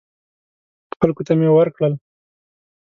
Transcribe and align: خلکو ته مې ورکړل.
خلکو 0.99 1.21
ته 1.27 1.33
مې 1.39 1.49
ورکړل. 1.53 1.93